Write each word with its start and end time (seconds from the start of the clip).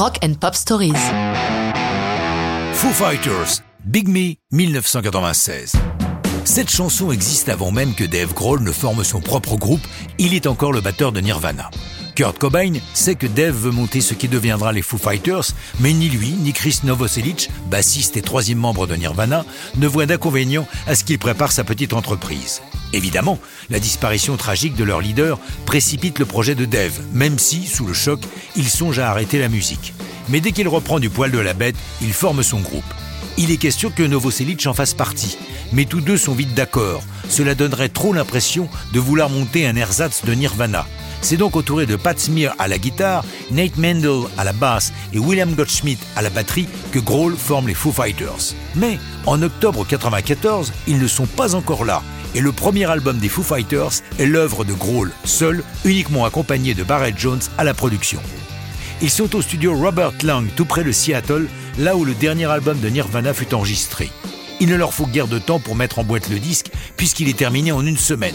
Rock 0.00 0.16
and 0.24 0.32
Pop 0.40 0.54
Stories. 0.54 0.94
Foo 2.72 2.88
Fighters, 2.88 3.60
Big 3.84 4.08
Me, 4.08 4.36
1996. 4.50 5.74
Cette 6.46 6.70
chanson 6.70 7.12
existe 7.12 7.50
avant 7.50 7.70
même 7.70 7.94
que 7.94 8.04
Dave 8.04 8.32
Grohl 8.32 8.62
ne 8.62 8.72
forme 8.72 9.04
son 9.04 9.20
propre 9.20 9.58
groupe, 9.58 9.86
il 10.16 10.32
est 10.32 10.46
encore 10.46 10.72
le 10.72 10.80
batteur 10.80 11.12
de 11.12 11.20
Nirvana. 11.20 11.68
Kurt 12.20 12.38
Cobain 12.38 12.74
sait 12.92 13.14
que 13.14 13.26
Dave 13.26 13.56
veut 13.56 13.70
monter 13.70 14.02
ce 14.02 14.12
qui 14.12 14.28
deviendra 14.28 14.74
les 14.74 14.82
Foo 14.82 14.98
Fighters, 14.98 15.54
mais 15.78 15.94
ni 15.94 16.10
lui, 16.10 16.32
ni 16.32 16.52
Chris 16.52 16.80
Novoselic, 16.84 17.48
bassiste 17.70 18.18
et 18.18 18.20
troisième 18.20 18.58
membre 18.58 18.86
de 18.86 18.94
Nirvana, 18.94 19.46
ne 19.78 19.86
voient 19.86 20.04
d'inconvénient 20.04 20.68
à 20.86 20.94
ce 20.94 21.02
qu'il 21.02 21.18
prépare 21.18 21.50
sa 21.50 21.64
petite 21.64 21.94
entreprise. 21.94 22.60
Évidemment, 22.92 23.38
la 23.70 23.78
disparition 23.78 24.36
tragique 24.36 24.76
de 24.76 24.84
leur 24.84 25.00
leader 25.00 25.38
précipite 25.64 26.18
le 26.18 26.26
projet 26.26 26.54
de 26.54 26.66
Dave, 26.66 27.00
même 27.14 27.38
si, 27.38 27.66
sous 27.66 27.86
le 27.86 27.94
choc, 27.94 28.20
il 28.54 28.68
songe 28.68 28.98
à 28.98 29.08
arrêter 29.08 29.38
la 29.38 29.48
musique. 29.48 29.94
Mais 30.28 30.40
dès 30.40 30.52
qu'il 30.52 30.68
reprend 30.68 31.00
du 31.00 31.08
poil 31.08 31.30
de 31.30 31.38
la 31.38 31.54
bête, 31.54 31.76
il 32.02 32.12
forme 32.12 32.42
son 32.42 32.60
groupe. 32.60 32.84
Il 33.38 33.50
est 33.50 33.56
question 33.56 33.88
que 33.88 34.02
Novoselic 34.02 34.66
en 34.66 34.74
fasse 34.74 34.92
partie, 34.92 35.38
mais 35.72 35.86
tous 35.86 36.02
deux 36.02 36.18
sont 36.18 36.34
vite 36.34 36.52
d'accord. 36.52 37.02
Cela 37.30 37.54
donnerait 37.54 37.88
trop 37.88 38.12
l'impression 38.12 38.68
de 38.92 39.00
vouloir 39.00 39.30
monter 39.30 39.66
un 39.66 39.76
ersatz 39.76 40.26
de 40.26 40.34
Nirvana. 40.34 40.86
C'est 41.22 41.36
donc 41.36 41.56
entouré 41.56 41.86
de 41.86 41.96
Pat 41.96 42.18
Smear 42.18 42.54
à 42.58 42.68
la 42.68 42.78
guitare, 42.78 43.24
Nate 43.50 43.76
Mendel 43.76 44.22
à 44.38 44.44
la 44.44 44.52
basse 44.52 44.92
et 45.12 45.18
William 45.18 45.54
Gottschmidt 45.54 46.00
à 46.16 46.22
la 46.22 46.30
batterie 46.30 46.68
que 46.92 46.98
Grohl 46.98 47.36
forme 47.36 47.68
les 47.68 47.74
Foo 47.74 47.92
Fighters. 47.92 48.54
Mais 48.76 48.98
en 49.26 49.42
octobre 49.42 49.80
1994, 49.80 50.72
ils 50.86 50.98
ne 50.98 51.06
sont 51.06 51.26
pas 51.26 51.54
encore 51.54 51.84
là 51.84 52.02
et 52.34 52.40
le 52.40 52.52
premier 52.52 52.88
album 52.88 53.18
des 53.18 53.28
Foo 53.28 53.42
Fighters 53.42 54.02
est 54.18 54.26
l'œuvre 54.26 54.64
de 54.64 54.72
Grohl, 54.72 55.12
seul, 55.24 55.64
uniquement 55.84 56.24
accompagné 56.24 56.74
de 56.74 56.84
Barrett 56.84 57.18
Jones 57.18 57.40
à 57.58 57.64
la 57.64 57.74
production. 57.74 58.20
Ils 59.02 59.10
sont 59.10 59.34
au 59.34 59.42
studio 59.42 59.74
Robert 59.74 60.12
Lang, 60.22 60.46
tout 60.56 60.64
près 60.64 60.84
de 60.84 60.92
Seattle, 60.92 61.48
là 61.78 61.96
où 61.96 62.04
le 62.04 62.14
dernier 62.14 62.46
album 62.46 62.78
de 62.78 62.88
Nirvana 62.88 63.34
fut 63.34 63.54
enregistré. 63.54 64.10
Il 64.60 64.68
ne 64.68 64.76
leur 64.76 64.92
faut 64.92 65.06
guère 65.06 65.26
de 65.26 65.38
temps 65.38 65.58
pour 65.58 65.74
mettre 65.74 65.98
en 65.98 66.04
boîte 66.04 66.28
le 66.28 66.38
disque, 66.38 66.70
puisqu'il 66.96 67.28
est 67.28 67.36
terminé 67.36 67.72
en 67.72 67.84
une 67.84 67.96
semaine. 67.96 68.34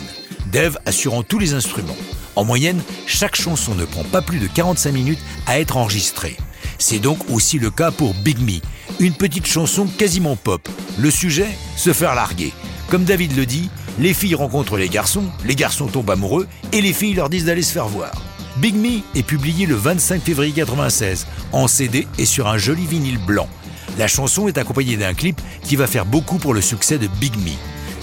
Dave 0.52 0.78
assurant 0.86 1.22
tous 1.22 1.38
les 1.38 1.54
instruments. 1.54 1.98
En 2.36 2.44
moyenne, 2.44 2.82
chaque 3.08 3.36
chanson 3.36 3.76
ne 3.76 3.86
prend 3.86 4.04
pas 4.04 4.22
plus 4.22 4.40
de 4.40 4.48
45 4.48 4.92
minutes 4.92 5.20
à 5.48 5.60
être 5.60 5.78
enregistrée. 5.78 6.38
C'est 6.78 7.00
donc 7.00 7.20
aussi 7.30 7.60
le 7.60 7.72
cas 7.72 7.92
pour 7.92 8.14
Big 8.14 8.40
Me, 8.40 8.60
une 9.00 9.14
petite 9.14 9.48
chanson 9.48 9.88
quasiment 9.88 10.36
pop. 10.36 10.68
Le 10.98 11.10
sujet 11.10 11.48
Se 11.78 11.94
faire 11.94 12.16
larguer. 12.16 12.54
Comme 12.90 13.06
David 13.06 13.36
le 13.36 13.46
dit, 13.46 13.70
les 14.00 14.14
filles 14.14 14.36
rencontrent 14.36 14.78
les 14.78 14.90
garçons, 14.90 15.26
les 15.46 15.56
garçons 15.56 15.88
tombent 15.88 16.12
amoureux 16.12 16.48
et 16.74 16.82
les 16.82 16.94
filles 16.94 17.14
leur 17.14 17.30
disent 17.30 17.46
d'aller 17.46 17.62
se 17.62 17.72
faire 17.72 17.88
voir. 17.88 18.12
Big 18.58 18.76
Me 18.76 19.00
est 19.18 19.24
publié 19.24 19.66
le 19.66 19.76
25 19.76 20.22
février 20.22 20.52
1996 20.52 21.28
en 21.52 21.68
CD 21.68 22.08
et 22.18 22.26
sur 22.26 22.48
un 22.48 22.58
joli 22.58 22.86
vinyle 22.86 23.18
blanc. 23.18 23.50
La 23.98 24.08
chanson 24.08 24.48
est 24.48 24.58
accompagnée 24.58 24.98
d'un 24.98 25.14
clip 25.14 25.42
qui 25.64 25.76
va 25.76 25.88
faire 25.88 26.06
beaucoup 26.06 26.38
pour 26.38 26.54
le 26.54 26.62
succès 26.62 26.98
de 26.98 27.08
Big 27.20 27.36
Me. 27.38 27.52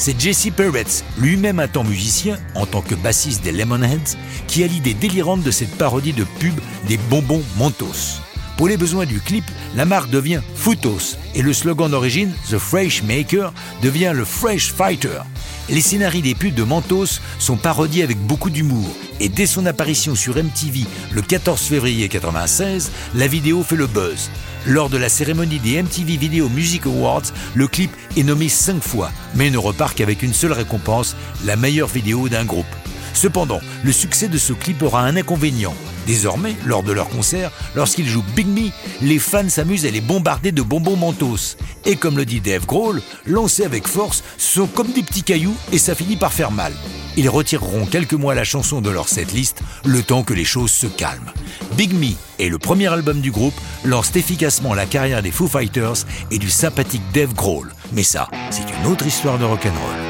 C'est 0.05 0.20
Jesse 0.20 0.48
Peretz, 0.50 1.05
lui-même 1.17 1.61
un 1.61 1.69
temps 1.69 1.84
musicien 1.84 2.36
en 2.56 2.67
tant 2.67 2.81
que 2.81 2.97
bassiste 2.97 3.45
des 3.45 3.53
Lemonheads, 3.53 4.17
qui 4.48 4.64
a 4.64 4.67
l'idée 4.67 4.95
délirante 4.95 5.45
de 5.45 5.53
cette 5.53 5.78
parodie 5.78 6.12
de 6.12 6.25
pub 6.41 6.58
des 6.89 6.97
bonbons 7.08 7.45
Mentos. 7.56 8.19
Pour 8.56 8.67
les 8.67 8.77
besoins 8.77 9.06
du 9.06 9.20
clip, 9.20 9.45
la 9.77 9.84
marque 9.84 10.11
devient 10.11 10.41
Footos 10.56 11.17
et 11.36 11.42
le 11.42 11.53
slogan 11.53 11.89
d'origine, 11.89 12.33
The 12.50 12.58
Fresh 12.58 13.05
Maker, 13.05 13.53
devient 13.80 14.11
le 14.12 14.25
Fresh 14.25 14.73
Fighter. 14.73 15.20
Les 15.68 15.80
scénarios 15.80 16.22
des 16.22 16.34
pubs 16.34 16.55
de 16.55 16.64
Mentos 16.64 17.20
sont 17.38 17.56
parodiés 17.56 18.02
avec 18.02 18.18
beaucoup 18.18 18.50
d'humour 18.50 18.88
et 19.20 19.28
dès 19.28 19.46
son 19.46 19.64
apparition 19.66 20.14
sur 20.14 20.36
MTV 20.36 20.84
le 21.12 21.22
14 21.22 21.60
février 21.60 22.08
1996, 22.08 22.91
la 23.14 23.27
vidéo 23.28 23.62
fait 23.62 23.77
le 23.77 23.86
buzz. 23.86 24.28
Lors 24.66 24.90
de 24.90 24.96
la 24.96 25.08
cérémonie 25.08 25.60
des 25.60 25.80
MTV 25.83 26.16
Video 26.16 26.48
Music 26.48 26.86
Awards, 26.86 27.22
le 27.55 27.68
clip 27.68 27.92
est 28.16 28.24
nommé 28.24 28.48
5 28.48 28.83
fois, 28.83 29.10
mais 29.34 29.50
ne 29.50 29.58
repart 29.58 29.96
qu'avec 29.96 30.23
une 30.23 30.34
seule 30.34 30.52
récompense, 30.52 31.17
la 31.45 31.56
meilleure 31.56 31.89
vidéo 31.89 32.29
d'un 32.29 32.44
groupe. 32.44 32.67
Cependant, 33.14 33.61
le 33.84 33.92
succès 33.92 34.28
de 34.28 34.39
ce 34.39 34.52
clip 34.52 34.83
aura 34.83 35.02
un 35.02 35.17
inconvénient. 35.17 35.74
Désormais, 36.06 36.56
lors 36.64 36.83
de 36.83 36.92
leur 36.92 37.08
concert, 37.08 37.50
lorsqu'ils 37.74 38.08
jouent 38.08 38.24
Big 38.34 38.48
Me, 38.48 38.70
les 39.00 39.18
fans 39.18 39.48
s'amusent 39.48 39.86
à 39.86 39.90
les 39.90 40.00
bombarder 40.00 40.50
de 40.50 40.62
bonbons 40.62 40.96
mentos. 40.96 41.56
Et 41.84 41.96
comme 41.96 42.17
le 42.17 42.24
dit 42.24 42.40
Dave 42.40 42.67
Grohl, 42.67 43.02
lancés 43.27 43.64
avec 43.64 43.86
force, 43.86 44.24
sont 44.36 44.67
comme 44.67 44.92
des 44.92 45.02
petits 45.02 45.23
cailloux 45.23 45.55
et 45.73 45.78
ça 45.78 45.95
finit 45.95 46.17
par 46.17 46.33
faire 46.33 46.50
mal. 46.50 46.73
Ils 47.17 47.28
retireront 47.28 47.86
quelques 47.86 48.14
mois 48.14 48.34
la 48.34 48.45
chanson 48.45 48.80
de 48.80 48.90
leur 48.90 49.08
setlist, 49.08 49.62
le 49.84 50.02
temps 50.02 50.23
que 50.23 50.34
les 50.34 50.44
choses 50.44 50.73
se 50.73 50.86
calment. 50.86 51.30
Big 51.77 51.92
Me 51.94 52.14
et 52.39 52.48
le 52.48 52.58
premier 52.58 52.89
album 52.89 53.20
du 53.20 53.30
groupe 53.30 53.55
lancent 53.84 54.17
efficacement 54.17 54.74
la 54.74 54.86
carrière 54.86 55.23
des 55.23 55.30
Foo 55.30 55.46
Fighters 55.46 56.06
et 56.30 56.39
du 56.39 56.50
sympathique 56.50 57.02
Dave 57.12 57.34
Grohl. 57.34 57.73
Mais 57.92 58.02
ça, 58.02 58.29
c'est 58.50 58.62
une 58.62 58.90
autre 58.90 59.06
histoire 59.06 59.39
de 59.39 59.44
rock'n'roll. 59.44 60.02